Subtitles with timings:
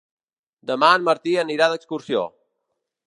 [0.71, 2.25] Demà en Martí anirà d'excursió.